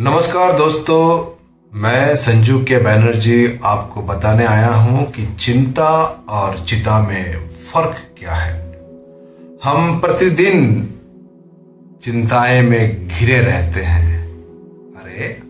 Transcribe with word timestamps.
नमस्कार 0.00 0.52
दोस्तों, 0.52 1.32
मैं 1.74 2.16
संजू 2.16 2.58
के 2.58 2.78
बैनर्जी 2.78 3.60
आपको 3.64 4.02
बताने 4.02 4.46
आया 4.46 4.68
हूँ 4.68 5.12
कि 5.12 5.36
चिंता 5.40 6.24
और 6.28 6.58
चिता 6.58 7.02
में 7.02 7.48
फ़र्क 7.48 7.96
क्या 8.18 8.32
है। 8.32 8.80
हम 9.64 10.00
प्रतिदिन 10.00 10.90
चिंताएँ 12.04 12.62
में 12.62 13.08
घिरे 13.08 13.38
रहते 13.38 13.80
हैं। 13.80 14.26
अरे, 15.02 15.42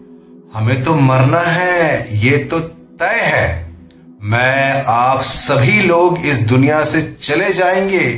हमें 0.55 0.83
तो 0.83 0.95
मरना 0.95 1.41
है, 1.41 2.09
ये 2.19 2.39
तो 2.39 2.61
तय 2.99 3.21
है। 3.23 3.75
मैं, 4.23 4.85
आप 4.87 5.21
सभी 5.23 5.83
लोग 5.83 6.19
इस 6.19 6.39
दुनिया 6.39 6.85
से 6.85 7.17
चले 7.21 7.53
जाएँगे, 7.53 8.13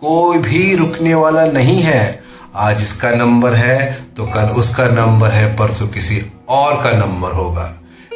कोई 0.00 0.38
भी 0.38 0.76
रुकने 0.76 1.14
वाला 1.14 1.46
नहीं 1.46 1.80
है। 1.80 2.29
आज 2.60 2.82
इसका 2.82 3.10
नंबर 3.10 3.54
है 3.54 3.92
तो 4.16 4.24
कल 4.26 4.48
उसका 4.52 4.86
नंबर 4.86 5.30
है, 5.30 5.46
परसों 5.56 5.86
किसी 5.88 6.20
और 6.48 6.74
का 6.82 6.90
नंबर 6.98 7.32
होगा। 7.32 7.64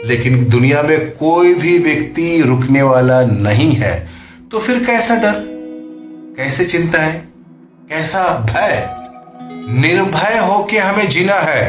लेकिन 0.07 0.45
दुनिया 0.51 0.83
में 0.83 1.11
कोई 1.11 1.55
भी 1.55 1.77
व्यक्ति 1.79 2.43
रुकने 2.43 2.83
वाला 2.83 3.21
नहीं 3.23 3.71
है 3.73 3.93
तो 4.51 4.59
फिर 4.59 4.85
कैसा 4.85 5.15
डर? 5.15 5.41
कैसे 6.39 6.65
चिंता 6.65 7.03
है? 7.03 7.17
कैसा 7.91 8.25
भय? 8.45 8.85
निर्भय 9.81 10.39
होके 10.39 10.79
हमें 10.79 11.09
जीना 11.09 11.39
है। 11.41 11.65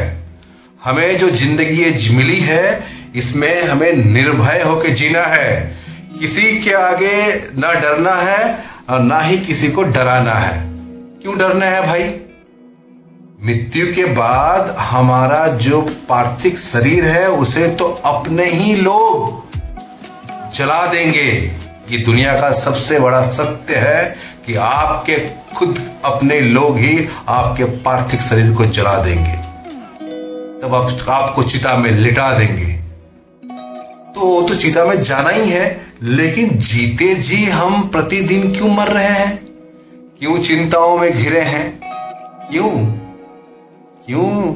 हमें 0.84 1.16
जो 1.18 1.30
ज़िंदगी 1.30 2.14
मिली 2.16 2.38
है, 2.40 2.84
इसमें 3.16 3.62
हमें 3.62 3.92
निर्भय 4.04 4.62
होके 4.62 4.90
जीना 4.90 5.22
है। 5.26 5.76
किसी 6.20 6.56
के 6.58 6.74
आगे 6.74 7.16
ना 7.58 7.72
डरना 7.72 8.14
है, 8.14 8.58
और 8.90 9.00
ना 9.00 9.20
ही 9.20 9.38
किसी 9.38 9.70
को 9.70 9.82
डराना 9.82 10.34
है। 10.34 10.60
क्यों 11.22 11.38
डरना 11.38 11.66
है 11.66 11.86
भाई? 11.86 12.08
मृत्यु 13.44 13.86
के 13.94 14.04
बाद 14.04 14.76
हमारा 14.78 15.46
जो 15.46 15.80
पार्थिव 16.08 16.56
शरीर 16.56 17.04
है 17.04 17.28
उसे 17.28 17.68
तो 17.68 17.84
अपने 18.04 18.44
ही 18.44 18.74
लोग 18.76 19.42
जला 20.54 20.86
देंगे। 20.86 21.28
ये 21.90 21.98
दुनिया 21.98 22.40
का 22.40 22.50
सबसे 22.50 22.98
बड़ा 22.98 23.22
सत्य 23.22 23.74
है 23.74 24.16
कि 24.46 24.54
आपके 24.54 25.18
खुद 25.54 26.00
अपने 26.04 26.40
लोग 26.40 26.78
ही 26.78 27.08
आपके 27.28 27.64
पार्थिव 27.64 28.20
शरीर 28.20 28.52
को 28.52 28.66
जला 28.66 28.96
देंगे। 29.02 29.36
तब 30.62 30.74
आप, 30.74 31.10
आपको 31.10 31.42
चिता 31.42 31.76
में 31.76 31.90
लिटा 31.90 32.38
देंगे। 32.38 32.72
तो 34.14 34.48
तो 34.48 34.54
चिता 34.54 34.84
में 34.84 35.02
जाना 35.02 35.30
ही 35.30 35.50
है 35.50 35.86
लेकिन 36.02 36.48
जीते 36.48 37.14
जी 37.14 37.44
हम 37.44 37.88
प्रतिदिन 37.88 38.52
क्यों 38.52 38.68
मर 38.68 38.88
रहे 38.88 39.08
हैं? 39.08 39.46
क्यों 40.18 40.38
चिंताओं 40.38 40.98
में 40.98 41.12
घिरे 41.12 41.40
हैं? 41.40 41.80
क्यों? 42.50 43.05
क्यों? 44.06 44.54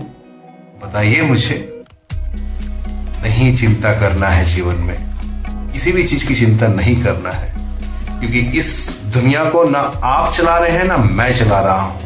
बताइए 0.83 1.23
मुझे। 1.23 1.83
नहीं 3.23 3.57
चिंता 3.57 3.93
करना 3.93 4.29
है 4.29 4.45
जीवन 4.45 4.75
में। 4.75 5.11
किसी 5.73 5.93
भी 5.93 6.03
चीज़ 6.03 6.29
की 6.29 6.35
चिंता 6.35 6.67
नहीं 6.67 7.05
करना 7.05 7.31
है। 7.31 7.55
क्योंकि 8.21 8.39
इस 8.39 9.01
दुनिया 9.07 9.45
को 9.45 9.65
ना 9.65 9.79
आप 10.05 10.33
चला 10.33 10.59
रहे 10.59 10.71
हैं, 10.71 10.85
ना 10.85 10.97
मैं 10.97 11.33
चला 11.33 11.61
रहा 11.61 11.81
हूँ। 11.81 12.01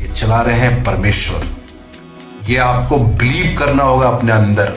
ये 0.00 0.08
चला 0.08 0.40
रहे 0.40 0.58
हैं 0.58 0.84
परमेश्वर। 0.84 1.44
ये 2.48 2.56
आपको 2.56 2.98
बिलीव 2.98 3.58
करना 3.58 3.84
होगा 3.84 4.08
अपने 4.08 4.32
अंदर। 4.32 4.72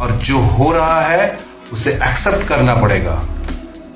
और 0.00 0.10
जो 0.10 0.38
हो 0.38 0.72
रहा 0.72 1.00
है, 1.00 1.38
उसे 1.72 1.90
एक्सेप्ट 1.92 2.48
करना 2.48 2.74
पड़ेगा। 2.74 3.24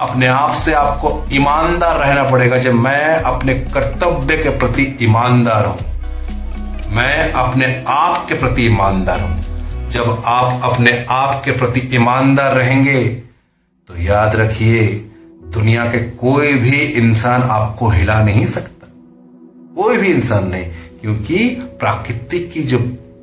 अपने 0.00 0.26
आप 0.26 0.52
से 0.52 0.72
आपको 0.72 1.28
ईमानदार 1.32 1.96
रहना 1.96 2.22
पड़ेगा, 2.22 2.58
जब 2.58 2.74
मैं 2.74 3.16
अपने 3.16 3.54
कर्तव्य 3.54 4.36
के 4.36 4.48
प्रति 4.48 4.98
ईमानदार 5.02 5.66
हूँ। 5.66 5.89
मैं 6.90 7.32
अपने 7.32 7.66
आप 7.88 8.24
के 8.28 8.34
प्रति 8.34 8.64
ईमानदार 8.66 9.20
हूँ। 9.20 9.90
जब 9.90 10.22
आप 10.26 10.64
अपने 10.64 10.92
आप 11.10 11.42
के 11.44 11.52
प्रति 11.58 11.80
ईमानदार 11.94 12.54
रहेंगे 12.54 13.04
तो 13.88 13.96
याद 13.98 14.36
रखिए, 14.36 14.86
दुनिया 15.54 15.84
के 15.84 15.98
कोई 16.16 16.52
भी 16.54 16.80
इंसान 16.98 17.42
आपको 17.42 17.88
हिला 17.88 18.22
नहीं 18.24 18.44
सकता। 18.46 18.86
कोई 19.76 19.96
भी 19.96 20.08
इंसान 20.08 20.48
नहीं, 20.48 20.64
क्योंकि 21.00 21.48
प्राकृतिक 21.80 22.50
की 22.52 22.62
जो 22.62 22.78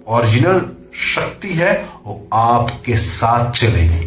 ओरिजिनल 0.09 0.61
शक्ति 1.05 1.53
है, 1.53 1.73
वो 2.05 2.27
आपके 2.33 2.95
साथ 2.97 3.51
चलेगी। 3.51 4.05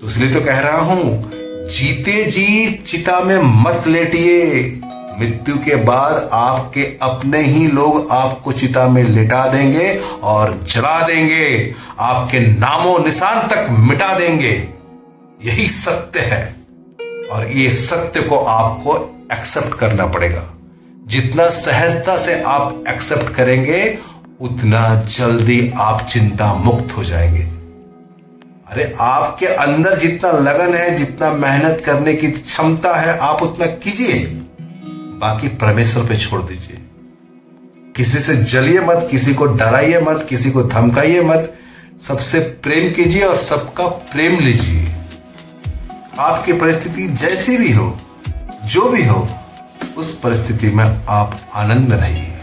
तो 0.00 0.06
इसलिए 0.06 0.32
तो 0.34 0.40
कह 0.40 0.60
रहा 0.60 0.80
हूँ, 0.82 1.30
जीते 1.68 2.24
जी 2.24 2.72
चिता 2.86 3.20
में 3.20 3.38
मत 3.62 3.86
लेटिए। 3.86 4.64
मृत्यु 5.18 5.56
के 5.56 5.76
बाद 5.76 6.30
आपके 6.32 6.98
अपने 7.02 7.42
ही 7.42 7.66
लोग 7.66 8.08
आपको 8.10 8.52
चिता 8.52 8.88
में 8.88 9.02
लिटा 9.02 9.46
देंगे 9.46 10.00
और 10.22 10.60
जला 10.62 11.06
देंगे। 11.06 11.74
आपके 11.98 12.40
नामो 12.40 12.98
निशान 12.98 13.48
तक 13.48 13.66
मिटा 13.70 14.18
देंगे। 14.18 14.68
यही 15.44 15.68
सत्य 15.68 16.20
है। 16.20 16.56
और 17.32 17.48
ये 17.52 17.70
सत्य 17.70 18.20
को 18.20 18.38
आपको 18.38 19.20
एक्सेप्ट 19.32 19.74
करना 19.74 20.06
पड़ेगा। 20.06 20.50
जितना 21.06 21.48
सहजता 21.48 22.18
से 22.18 22.42
आप 22.42 22.84
एक्सेप्ट 22.88 23.34
करेंगे, 23.34 23.98
उतना 24.40 25.02
जल्दी 25.06 25.72
आप 25.76 26.00
चिंता 26.00 26.54
मुक्त 26.54 26.96
हो 26.96 27.04
जाएँगे। 27.04 27.42
अरे, 28.70 28.94
आपके 29.00 29.46
अंदर 29.46 29.98
जितना 29.98 30.30
लगन 30.30 30.74
है, 30.74 30.96
जितना 30.96 31.30
मेहनत 31.30 31.82
करने 31.86 32.14
की 32.14 32.28
क्षमता 32.30 32.94
है, 32.94 33.18
आप 33.18 33.42
उतना 33.42 33.66
कीजिए। 33.66 34.40
बाकी 35.24 35.48
परमेश्वर 35.48 36.04
पे 36.04 36.16
छोड़ 36.16 36.42
दीजिए। 36.42 36.78
किसी 37.96 38.20
से 38.20 38.34
जलिए 38.36 38.80
मत, 38.80 39.08
किसी 39.10 39.34
को 39.34 39.46
डराइए 39.46 40.00
मत, 40.00 40.26
किसी 40.28 40.50
को 40.50 40.62
धमकाइए 40.62 41.20
मत। 41.20 41.54
सबसे 42.00 42.40
प्रेम 42.40 42.92
कीजिए 42.92 43.22
और 43.22 43.36
सबका 43.36 43.86
प्रेम 43.86 44.38
लीजिए। 44.38 44.94
आपकी 46.18 46.52
परिस्थिति 46.52 47.06
जैसी 47.06 47.56
भी 47.56 47.72
हो, 47.72 47.98
जो 48.64 48.88
भी 48.88 49.04
हो, 49.04 49.28
उस 49.96 50.20
परिस्थिति 50.20 50.70
में 50.70 51.00
आप 51.08 51.40
आनंद 51.54 51.88
में 51.88 51.96
रहिए। 51.96 52.38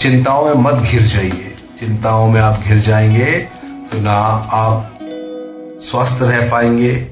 चिंताओं 0.00 0.54
में 0.54 0.62
मत 0.62 0.74
घिर 0.74 1.02
जाइए। 1.02 1.56
चिंताओं 1.78 2.28
में 2.28 2.40
आप 2.40 2.60
घिर 2.60 2.78
जाएँगे 2.78 3.38
तो 3.90 4.00
ना 4.00 4.16
आप 4.52 4.98
स्वस्थ 5.82 6.22
रह 6.22 6.50
पाएँगे 6.50 7.11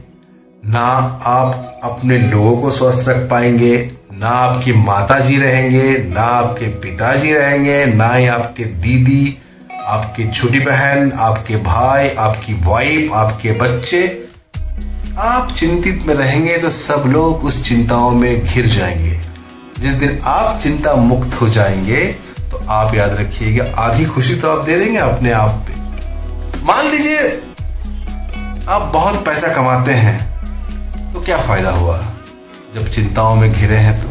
ना 0.62 0.80
आप 1.26 1.80
अपने 1.84 2.16
लोगों 2.18 2.56
को 2.62 2.70
स्वस्थ 2.70 3.08
रख 3.08 3.28
पाएँगे, 3.30 3.76
ना 4.12 4.28
आपकी 4.28 4.72
माता 4.72 5.18
जी 5.18 5.36
रहेंगे, 5.36 5.92
ना 6.08 6.22
आपके 6.22 6.66
पिताजी 6.80 7.32
रहेंगे, 7.32 7.84
ना 7.86 8.12
ही 8.14 8.26
आपके 8.26 8.64
दीदी, 8.64 9.38
आपकी 9.86 10.28
छोटी 10.30 10.60
बहन, 10.60 11.12
आपके 11.12 11.56
भाई, 11.56 12.08
आपकी 12.08 12.54
वाइफ 12.66 13.12
आपके 13.14 13.52
बच्चे। 13.52 14.02
आप 15.18 15.52
चिंतित 15.52 16.06
में 16.06 16.14
रहेंगे 16.14 16.58
तो 16.58 16.70
सब 16.70 17.04
लोग 17.06 17.44
उस 17.44 17.64
चिंताओं 17.64 18.10
में 18.10 18.44
घिर 18.44 18.66
जाएँगे। 18.66 19.20
जिस 19.78 19.92
दिन 19.92 20.18
आप 20.24 20.58
चिंता 20.58 20.94
मुक्त 20.94 21.40
हो 21.40 21.48
जाएँगे 21.48 22.06
तो 22.50 22.64
आप 22.68 22.94
याद 22.94 23.14
रखिएगा, 23.14 23.72
आधी 23.76 24.04
खुशी 24.04 24.34
तो 24.34 24.50
आप 24.50 24.64
दे 24.64 24.78
देंगे 24.78 24.98
अपने 24.98 25.32
आप 25.32 25.64
पे। 25.66 26.64
मान 26.64 26.90
लीजिए, 26.90 27.28
आप 28.68 28.90
बहुत 28.94 29.24
पैसा 29.24 29.54
कमाते 29.54 29.92
हैं 29.92 30.29
तो 31.12 31.20
क्या 31.20 31.38
फ़ायदा 31.38 31.70
हुआ? 31.70 32.14
जब 32.74 32.88
चिंताओं 32.88 33.36
में 33.36 33.52
घिरे 33.52 33.76
हैं 33.76 34.02
तो। 34.02 34.08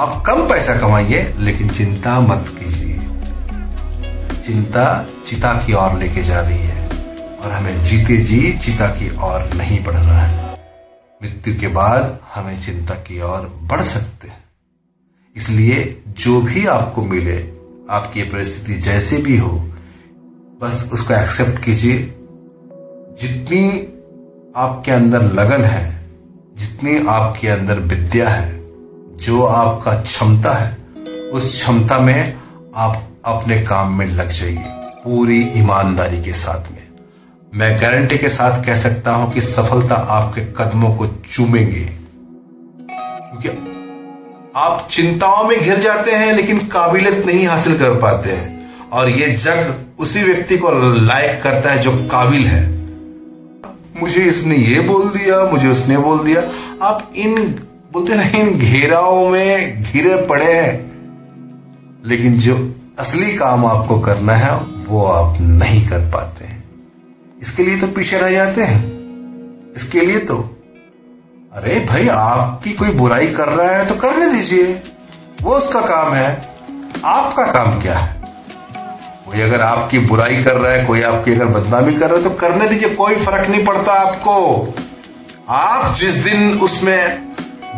आप 0.00 0.24
कम 0.26 0.48
पैसा 0.48 0.76
कमाइए, 0.76 1.34
लेकिन 1.38 1.68
चिंता 1.68 2.20
मत 2.20 2.56
कीजिए। 2.58 2.98
चिंता 4.42 5.06
चिता 5.26 5.52
की 5.54 5.72
ओर 5.72 5.98
लेके 5.98 6.22
जा 6.22 6.40
रही 6.40 6.58
है, 6.58 6.88
और 7.40 7.50
हमें 7.52 7.84
जीते 7.84 8.16
जी 8.16 8.52
चिता 8.52 8.88
की 8.88 9.10
ओर 9.10 9.54
नहीं 9.54 9.84
बढ़ना 9.84 10.18
है। 10.18 10.52
मृत्यु 11.22 11.60
के 11.60 11.68
बाद 11.68 12.18
हमें 12.34 12.60
चिंता 12.60 12.94
की 12.94 13.20
ओर 13.20 13.60
बढ़ 13.62 13.82
सकते 13.82 14.28
हैं। 14.28 14.44
इसलिए 15.36 16.02
जो 16.08 16.40
भी 16.40 16.66
आपको 16.66 17.02
मिले, 17.02 17.38
आपकी 17.90 18.22
परिस्थिति 18.22 18.74
जैसे 18.74 19.16
भी 19.16 19.36
हो, 19.36 19.70
बस 20.62 20.90
उसको 20.92 21.14
एक्सेप्ट 21.14 21.64
कीजिए। 21.64 21.98
जितनी 23.20 23.91
आपके 24.56 24.92
अंदर 24.92 25.22
लगन 25.22 25.64
है, 25.64 26.06
जितनी 26.56 27.06
आपके 27.08 27.48
अंदर 27.48 27.78
विद्या 27.78 28.28
है, 28.28 28.60
जो 29.16 29.44
आपका 29.44 29.92
क्षमता 29.92 30.52
है, 30.52 30.76
उस 31.32 31.62
क्षमता 31.62 31.98
में 31.98 32.36
आप 32.76 33.08
अपने 33.24 33.62
काम 33.62 33.98
में 33.98 34.06
लग 34.06 34.28
जाइए, 34.28 34.62
पूरी 35.04 35.50
ईमानदारी 35.54 36.22
के 36.22 36.32
साथ 36.32 36.72
में। 36.72 36.88
मैं 37.54 37.82
गारंटी 37.82 38.18
के 38.18 38.28
साथ 38.28 38.64
कह 38.64 38.76
सकता 38.76 39.12
हूँ 39.12 39.32
कि 39.32 39.40
सफलता 39.40 39.94
आपके 39.94 40.40
कदमों 40.40 40.96
को 40.96 41.06
चूमेंगे। 41.06 41.88
क्योंकि 42.90 43.48
आप 44.56 44.88
चिंताओं 44.90 45.44
में 45.44 45.60
घिर 45.60 45.78
जाते 45.78 46.10
हैं, 46.10 46.32
लेकिन 46.32 46.58
काबिलियत 46.58 47.26
नहीं 47.26 47.46
हासिल 47.46 47.78
कर 47.78 47.90
पाते 47.90 48.30
हैं। 48.30 48.70
और 48.90 49.08
ये 49.08 49.28
जग 49.28 49.74
उसी 49.98 50.22
व्यक्ति 50.22 50.58
को 50.58 50.70
लायक 50.94 51.42
करता 51.42 51.70
है 51.70 51.78
जो 51.78 52.08
काबिल 52.12 52.46
है। 52.46 52.71
मुझे 54.02 54.22
इसने 54.22 54.56
ये 54.56 54.80
बोल 54.80 55.08
दिया, 55.08 55.50
मुझे 55.50 55.68
उसने 55.68 55.98
बोल 55.98 56.24
दिया। 56.24 56.42
आप 56.86 57.10
इन, 57.16 57.34
बोलते 57.92 58.14
ना, 58.14 58.22
इन 58.22 58.58
घेराओं 58.58 59.28
में 59.28 59.82
घिरे 59.82 60.26
पड़े 60.26 60.52
हैं। 60.52 60.92
लेकिन 62.06 62.34
जो 62.34 62.74
असली 62.98 63.36
काम 63.36 63.66
आपको 63.66 64.00
करना 64.00 64.32
है, 64.32 64.56
वो 64.88 65.04
आप 65.06 65.40
नहीं 65.40 65.88
कर 65.88 65.98
पाते 65.98 66.44
हैं। 66.44 66.64
इसके 67.42 67.64
लिए 67.64 67.76
तो 67.76 67.86
पीछे 67.86 68.18
रह 68.18 68.30
जाते 68.30 68.62
हैं। 68.62 68.84
इसके 69.76 70.00
लिए 70.00 70.18
तो 70.18 70.58
अरे 71.52 71.86
भाई, 71.90 72.08
आपकी 72.08 72.72
कोई 72.72 72.88
बुराई 72.88 73.26
कर 73.26 73.48
रहा 73.48 73.76
है 73.76 73.86
तो 73.86 73.94
करने 73.94 74.26
दीजिए। 74.26 74.82
वो 75.42 75.54
उसका 75.54 75.80
काम 75.80 76.12
है। 76.12 76.54
आपका 77.04 77.46
काम 77.46 77.80
क्या 77.80 77.98
है? 77.98 78.21
कोई 79.32 79.40
अगर 79.40 79.60
आपकी 79.60 79.98
बुराई 79.98 80.42
कर 80.42 80.56
रहा 80.56 80.72
है, 80.72 80.84
कोई 80.84 81.02
आपकी 81.02 81.32
अगर 81.32 81.46
बदनामी 81.46 81.92
कर 81.92 82.06
रहा 82.06 82.16
है 82.16 82.22
तो 82.24 82.30
करने 82.30 82.66
दीजिए, 82.66 82.88
कोई 82.88 83.14
फ़र्क 83.14 83.48
नहीं 83.48 83.64
पड़ता 83.64 83.92
आपको। 83.92 84.34
आप 85.48 85.94
जिस 85.94 86.14
दिन 86.14 86.58
उसमें 86.58 87.32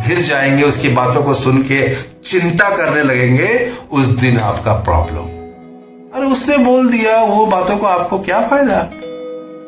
घिर 0.07 0.19
जाएँगे, 0.19 0.63
उसकी 0.63 0.89
बातों 0.89 1.23
को 1.23 1.35
सुन 1.35 1.63
के 1.63 1.95
चिंता 2.25 2.69
करने 2.77 3.03
लगेंगे, 3.03 3.73
उस 3.93 4.07
दिन 4.07 4.39
आपका 4.39 4.73
प्रॉब्लम 4.73 5.31
अरे, 6.15 6.27
उसने 6.27 6.57
बोल 6.59 6.89
दिया, 6.89 7.21
वो 7.23 7.47
बातों 7.47 7.77
को 7.77 7.87
आपको 7.87 8.19
क्या 8.19 8.41
फ़ायदा? 8.49 8.79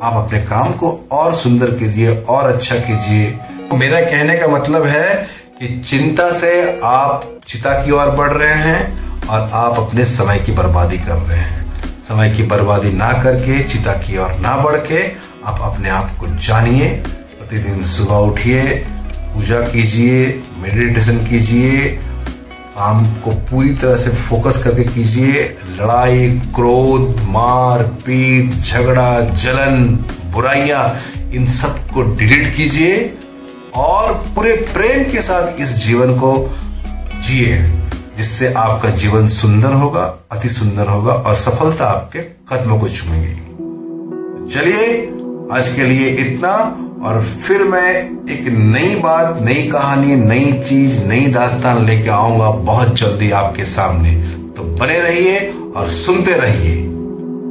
आप 0.07 0.27
अपने 0.27 0.41
काम 0.41 0.73
को 0.73 1.09
और 1.13 1.35
सुंदर 1.35 1.71
कीजिए, 1.71 2.17
और 2.29 2.53
अच्छा 2.55 2.77
कीजिए। 2.77 3.39
मेरा 3.73 4.01
कहने 4.01 4.37
का 4.37 4.47
मतलब 4.47 4.87
है 4.87 5.15
कि 5.61 5.83
चिंता 5.87 6.29
से 6.31 6.81
आप 6.85 7.39
चिता 7.49 7.73
की 7.85 7.91
ओर 7.91 8.11
बढ़ 8.11 8.31
रहे 8.31 8.55
हैं, 8.55 8.81
और 9.27 9.51
आप 9.53 9.79
अपने 9.79 10.05
समय 10.05 10.39
की 10.39 10.53
बर्बादी 10.53 10.99
कर 10.99 11.15
रहे 11.15 11.39
हैं। 11.39 11.56
समय 12.07 12.31
की 12.31 12.43
बर्बादी 12.43 12.93
ना 12.93 13.13
करके, 13.13 13.63
चिता 13.63 13.93
की 13.93 14.17
ओर 14.19 14.33
ना 14.41 14.57
बढ़ 14.57 14.77
के 14.77 15.01
आप 15.45 15.61
अपने 15.63 15.89
आप 15.91 16.11
को 16.19 16.27
जानिए, 16.27 16.89
प्रतिदिन 17.39 17.83
सुबह 17.83 18.17
उठिए, 18.27 18.63
पूजा 19.35 19.61
कीजिए 19.61 20.21
मेडिटेशन 20.59 21.19
कीजिए, 21.27 21.87
काम 22.77 23.07
को 23.21 23.31
पूरी 23.51 23.73
तरह 23.75 23.97
से 23.97 24.11
फोकस 24.11 24.63
करके 24.65 24.85
कीजिए, 24.85 25.43
लड़ाई, 25.81 26.29
क्रोध, 26.55 27.21
मार, 27.29 27.83
पीट, 28.07 28.51
झगड़ा, 28.53 29.21
जलन, 29.21 29.87
बुराइयाँ, 30.33 30.85
इन 31.35 31.47
सबको 31.47 32.03
डिलीट 32.15 32.55
कीजिए 32.57 33.19
और 33.75 34.13
पूरे 34.35 34.53
प्रेम 34.73 35.11
के 35.13 35.23
साथ 35.23 35.61
इस 35.61 35.75
जीवन 35.87 36.15
को 36.19 36.33
जिए। 37.23 37.59
जिससे 38.17 38.53
आपका 38.53 38.91
जीवन 38.91 39.27
सुंदर 39.27 39.73
होगा, 39.73 40.25
अति 40.33 40.49
सुंदर 40.49 40.87
होगा 40.87 41.13
और 41.13 41.35
सफलता 41.35 41.85
आपके 41.87 42.19
कदमों 42.19 42.79
को 42.79 42.89
चुमेंगे। 42.89 43.33
चलिए, 44.55 45.07
आज 45.53 45.69
के 45.69 45.83
लिए 45.83 46.09
इतना 46.09 46.83
और 47.05 47.23
फिर 47.23 47.65
मैं 47.65 47.93
एक 48.31 48.47
नई 48.49 48.95
बात, 48.95 49.39
नई 49.43 49.63
कहानी, 49.63 50.17
नई 50.17 50.53
चीज़, 50.53 51.05
नई 51.05 51.27
दास्तान 51.27 51.87
लेके 51.87 52.09
आऊँगा 52.09 52.51
बहुत 52.51 52.95
जल्दी 52.95 53.31
आपके 53.31 53.65
सामने। 53.65 54.15
तो 54.57 54.63
बने 54.63 55.01
रहिए 55.01 55.55
और 55.77 55.89
सुनते 55.89 56.33
रहिए। 56.33 56.89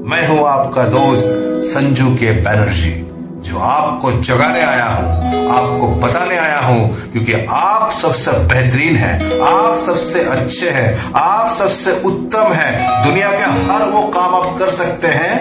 मैं 0.10 0.28
हूँ 0.28 0.48
आपका 0.48 0.84
दोस्त 0.84 1.26
संजू 1.64 2.16
के 2.16 2.32
बैनर्जी। 2.32 3.05
जो 3.46 3.60
आपको 3.60 4.12
जगाने 4.22 4.62
आया 4.62 4.86
हूँ, 4.86 5.48
आपको 5.50 5.88
बताने 5.88 6.38
आया 6.38 6.60
हूँ, 6.60 7.12
क्योंकि 7.12 7.34
आप 7.50 7.92
सबसे 7.92 8.32
बेहतरीन 8.32 8.96
हैं, 8.96 9.40
आप 9.40 9.76
सबसे 9.76 10.24
अच्छे 10.24 10.70
हैं, 10.70 11.12
आप 11.16 11.50
सबसे 11.52 11.92
उत्तम 12.06 12.54
हैं। 12.54 13.04
दुनिया 13.04 13.32
के 13.32 13.52
हर 13.72 13.90
वो 13.90 14.02
काम 14.12 14.36
आप 14.36 14.58
कर 14.60 14.70
सकते 14.70 15.08
हैं, 15.08 15.36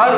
हर 0.00 0.14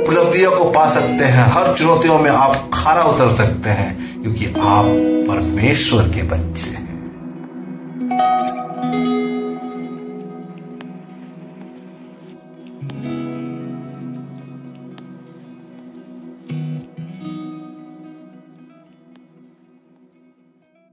उपलब्धियों 0.00 0.50
को 0.52 0.64
पा 0.70 0.88
सकते 0.88 1.24
हैं, 1.24 1.44
हर 1.52 1.74
चुनौतियों 1.74 2.18
में 2.18 2.30
आप 2.30 2.70
खारा 2.74 3.02
उतर 3.02 3.30
सकते 3.30 3.70
हैं, 3.70 4.22
क्योंकि 4.22 4.46
आप 4.46 4.84
परमेश्वर 5.28 6.02
के 6.02 6.22
बच्चे 6.22 6.70
हैं। 6.70 6.88